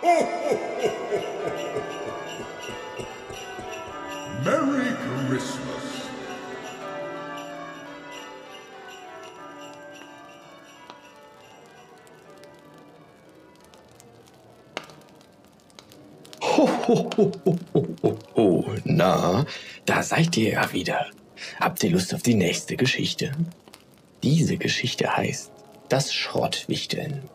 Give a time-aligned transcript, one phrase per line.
[4.42, 4.96] Merry
[5.28, 6.08] Christmas.
[16.40, 17.58] Ho, ho, ho, ho,
[18.02, 18.64] ho, ho.
[18.84, 19.44] Na,
[19.84, 21.10] da seid ihr ja wieder.
[21.60, 23.32] Habt ihr Lust auf die nächste Geschichte?
[24.22, 25.52] Diese Geschichte heißt
[25.90, 27.28] Das Schrottwichteln.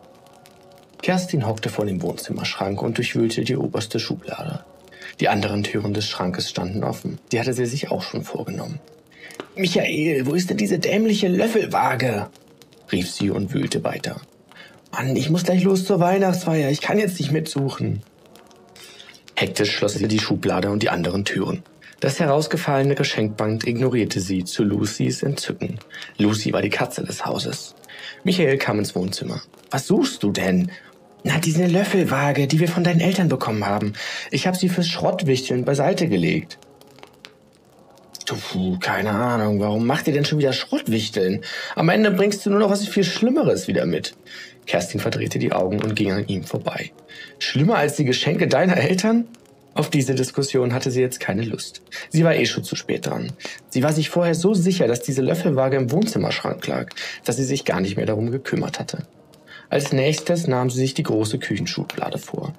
[1.05, 4.65] Kerstin hockte vor dem Wohnzimmerschrank und durchwühlte die oberste Schublade.
[5.19, 7.19] Die anderen Türen des Schrankes standen offen.
[7.31, 8.79] Die hatte sie sich auch schon vorgenommen.
[9.55, 12.31] Michael, wo ist denn diese dämliche Löffelwaage?
[12.91, 14.19] rief sie und wühlte weiter.
[14.91, 16.71] Mann, ich muss gleich los zur Weihnachtsfeier.
[16.71, 18.01] Ich kann jetzt nicht mitsuchen.
[19.35, 21.61] Hektisch schloss sie die Schublade und die anderen Türen.
[21.99, 25.77] Das herausgefallene Geschenkband ignorierte sie zu Lucys Entzücken.
[26.17, 27.75] Lucy war die Katze des Hauses.
[28.23, 29.41] Michael kam ins Wohnzimmer.
[29.69, 30.71] Was suchst du denn?
[31.27, 33.93] Na, diese Löffelwaage, die wir von deinen Eltern bekommen haben.
[34.29, 36.59] Ich habe sie fürs Schrottwichteln beiseite gelegt.
[38.27, 41.43] Puh, keine Ahnung, warum macht ihr denn schon wieder Schrottwichteln?
[41.75, 44.15] Am Ende bringst du nur noch was viel Schlimmeres wieder mit.
[44.67, 46.91] Kerstin verdrehte die Augen und ging an ihm vorbei.
[47.39, 49.27] Schlimmer als die Geschenke deiner Eltern?
[49.73, 51.81] Auf diese Diskussion hatte sie jetzt keine Lust.
[52.09, 53.33] Sie war eh schon zu spät dran.
[53.69, 56.91] Sie war sich vorher so sicher, dass diese Löffelwaage im Wohnzimmerschrank lag,
[57.23, 59.07] dass sie sich gar nicht mehr darum gekümmert hatte.
[59.69, 62.53] Als nächstes nahm sie sich die große Küchenschublade vor,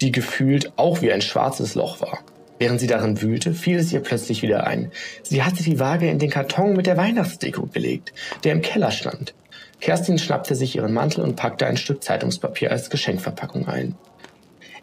[0.00, 2.20] die gefühlt auch wie ein schwarzes Loch war.
[2.58, 4.92] Während sie darin wühlte, fiel es ihr plötzlich wieder ein.
[5.22, 8.12] Sie hatte die Waage in den Karton mit der Weihnachtsdeko gelegt,
[8.44, 9.34] der im Keller stand.
[9.80, 13.96] Kerstin schnappte sich ihren Mantel und packte ein Stück Zeitungspapier als Geschenkverpackung ein.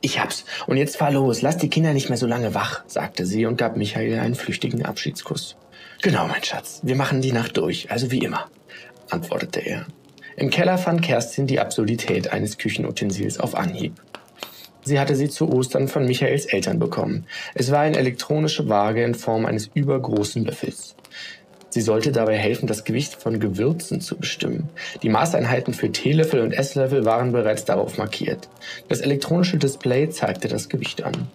[0.02, 0.43] Ich hab's.
[0.67, 1.41] Und jetzt fahr los.
[1.41, 4.86] Lass die Kinder nicht mehr so lange wach, sagte sie und gab Michael einen flüchtigen
[4.86, 5.55] Abschiedskuss.
[6.02, 6.81] Genau, mein Schatz.
[6.83, 8.49] Wir machen die Nacht durch, also wie immer,
[9.09, 9.86] antwortete er.
[10.39, 13.91] Im Keller fand Kerstin die Absurdität eines Küchenutensils auf Anhieb.
[14.85, 17.25] Sie hatte sie zu Ostern von Michaels Eltern bekommen.
[17.55, 20.95] Es war eine elektronische Waage in Form eines übergroßen Löffels.
[21.67, 24.69] Sie sollte dabei helfen, das Gewicht von Gewürzen zu bestimmen.
[25.03, 28.47] Die Maßeinheiten für Teelöffel und Esslöffel waren bereits darauf markiert.
[28.87, 31.27] Das elektronische Display zeigte das Gewicht an.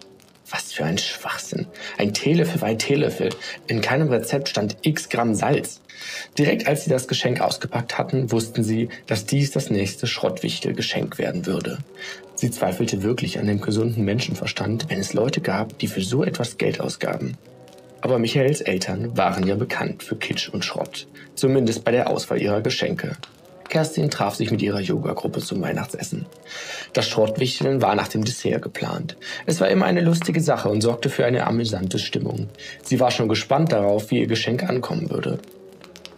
[0.75, 1.67] Für ein Schwachsinn.
[1.97, 3.29] Ein Teelöffel war ein Teelöffel.
[3.67, 5.79] In keinem Rezept stand x Gramm Salz.
[6.37, 11.45] Direkt als sie das Geschenk ausgepackt hatten, wussten sie, dass dies das nächste Schrottwichtel-Geschenk werden
[11.45, 11.77] würde.
[12.35, 16.57] Sie zweifelte wirklich an dem gesunden Menschenverstand, wenn es Leute gab, die für so etwas
[16.57, 17.37] Geld ausgaben.
[18.01, 22.59] Aber Michaels Eltern waren ja bekannt für Kitsch und Schrott, zumindest bei der Auswahl ihrer
[22.59, 23.15] Geschenke.
[23.69, 26.25] Kerstin traf sich mit ihrer Yoga-Gruppe zum Weihnachtsessen.
[26.93, 29.17] Das Schrottwichteln war nach dem Dessert geplant.
[29.45, 32.49] Es war immer eine lustige Sache und sorgte für eine amüsante Stimmung.
[32.83, 35.39] Sie war schon gespannt darauf, wie ihr Geschenk ankommen würde.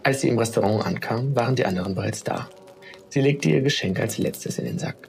[0.02, 2.48] Als sie im Restaurant ankam, waren die anderen bereits da.
[3.08, 5.08] Sie legte ihr Geschenk als letztes in den Sack.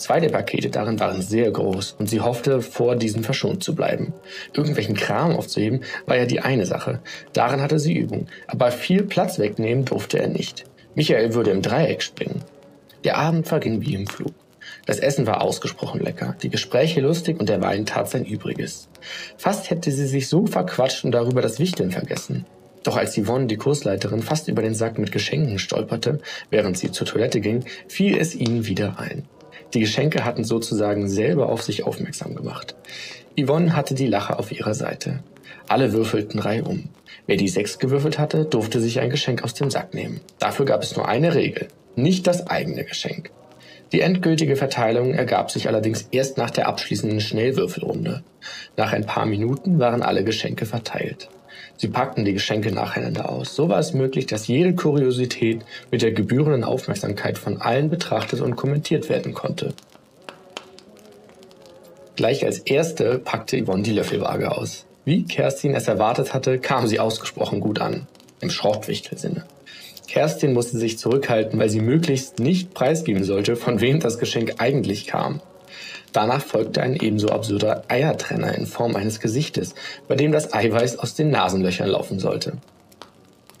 [0.00, 4.14] Zwei der Pakete darin waren sehr groß und sie hoffte, vor diesen verschont zu bleiben.
[4.54, 7.00] Irgendwelchen Kram aufzuheben war ja die eine Sache.
[7.34, 8.26] Darin hatte sie Übung.
[8.46, 10.64] Aber viel Platz wegnehmen durfte er nicht.
[10.94, 12.44] Michael würde im Dreieck springen.
[13.04, 14.34] Der Abend verging wie im Flug.
[14.86, 18.88] Das Essen war ausgesprochen lecker, die Gespräche lustig und der Wein tat sein Übriges.
[19.36, 22.44] Fast hätte sie sich so verquatscht und darüber das Wichteln vergessen.
[22.82, 27.06] Doch als Yvonne, die Kursleiterin, fast über den Sack mit Geschenken stolperte, während sie zur
[27.06, 29.24] Toilette ging, fiel es ihnen wieder ein.
[29.74, 32.74] Die Geschenke hatten sozusagen selber auf sich aufmerksam gemacht.
[33.38, 35.22] Yvonne hatte die Lache auf ihrer Seite.
[35.68, 36.88] Alle würfelten reihum.
[37.26, 40.20] Wer die sechs gewürfelt hatte, durfte sich ein Geschenk aus dem Sack nehmen.
[40.38, 41.68] Dafür gab es nur eine Regel.
[41.96, 43.30] Nicht das eigene Geschenk.
[43.92, 48.22] Die endgültige Verteilung ergab sich allerdings erst nach der abschließenden Schnellwürfelrunde.
[48.76, 51.28] Nach ein paar Minuten waren alle Geschenke verteilt.
[51.76, 53.56] Sie packten die Geschenke nacheinander aus.
[53.56, 58.54] So war es möglich, dass jede Kuriosität mit der gebührenden Aufmerksamkeit von allen betrachtet und
[58.54, 59.72] kommentiert werden konnte.
[62.16, 64.86] Gleich als erste packte Yvonne die Löffelwaage aus.
[65.04, 68.06] Wie Kerstin es erwartet hatte, kam sie ausgesprochen gut an.
[68.40, 69.44] Im Schrottwichtelsinne.
[70.08, 75.06] Kerstin musste sich zurückhalten, weil sie möglichst nicht preisgeben sollte, von wem das Geschenk eigentlich
[75.06, 75.40] kam.
[76.12, 79.74] Danach folgte ein ebenso absurder Eiertrenner in Form eines Gesichtes,
[80.08, 82.54] bei dem das Eiweiß aus den Nasenlöchern laufen sollte.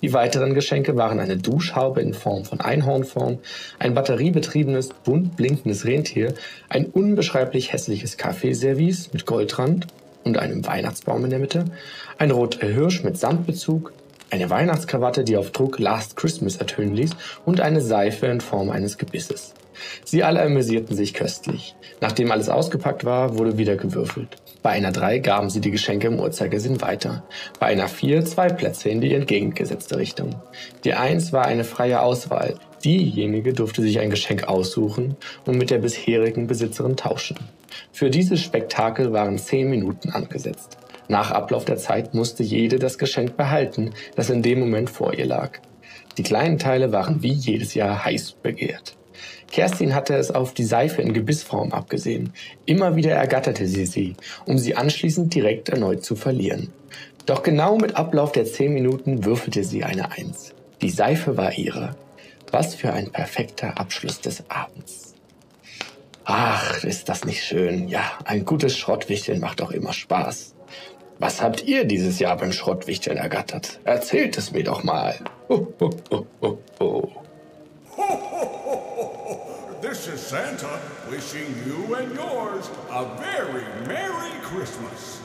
[0.02, 3.38] Die weiteren Geschenke waren eine Duschhaube in Form von Einhornform,
[3.78, 6.34] ein batteriebetriebenes, bunt blinkendes Rentier,
[6.68, 9.86] ein unbeschreiblich hässliches Kaffeeservice mit Goldrand
[10.24, 11.66] und einem Weihnachtsbaum in der Mitte,
[12.18, 13.92] ein roter Hirsch mit Samtbezug,
[14.30, 17.10] eine Weihnachtskrawatte, die auf Druck Last Christmas ertönen ließ
[17.44, 19.54] und eine Seife in Form eines Gebisses.
[20.04, 21.74] Sie alle amüsierten sich köstlich.
[22.00, 24.36] Nachdem alles ausgepackt war, wurde wieder gewürfelt.
[24.62, 27.22] Bei einer 3 gaben sie die Geschenke im Uhrzeigersinn weiter.
[27.58, 30.34] Bei einer 4 zwei Plätze in die entgegengesetzte Richtung.
[30.84, 32.54] Die 1 war eine freie Auswahl.
[32.84, 35.16] Diejenige durfte sich ein Geschenk aussuchen
[35.46, 37.38] und mit der bisherigen Besitzerin tauschen.
[37.92, 40.76] Für dieses Spektakel waren zehn Minuten angesetzt.
[41.08, 45.26] Nach Ablauf der Zeit musste jede das Geschenk behalten, das in dem Moment vor ihr
[45.26, 45.58] lag.
[46.18, 48.96] Die kleinen Teile waren wie jedes Jahr heiß begehrt.
[49.50, 52.32] Kerstin hatte es auf die Seife in Gebissform abgesehen.
[52.66, 54.14] Immer wieder ergatterte sie sie,
[54.46, 56.72] um sie anschließend direkt erneut zu verlieren.
[57.26, 60.54] Doch genau mit Ablauf der zehn Minuten würfelte sie eine Eins.
[60.82, 61.96] Die Seife war ihre.
[62.50, 65.14] Was für ein perfekter Abschluss des Abends.
[66.24, 67.88] Ach, ist das nicht schön.
[67.88, 70.54] Ja, ein gutes Schrottwichteln macht auch immer Spaß.
[71.18, 73.78] Was habt ihr dieses Jahr beim Schrottwichteln ergattert?
[73.84, 75.16] Erzählt es mir doch mal.
[75.50, 76.89] Ho, ho, ho, ho, ho.
[79.90, 85.20] This is Santa wishing you and yours a very Merry Christmas.